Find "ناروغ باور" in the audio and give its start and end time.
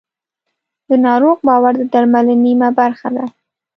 1.05-1.73